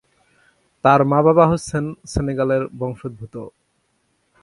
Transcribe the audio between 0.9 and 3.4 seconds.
বাবা-মা হচ্ছেন সেনেগালের বংশোদ্ভূত।